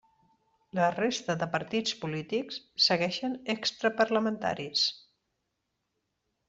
La 0.77 0.85
resta 0.95 1.35
de 1.43 1.47
partits 1.57 1.93
polítics 2.05 2.59
segueixen 2.87 3.39
extraparlamentaris. 3.55 4.91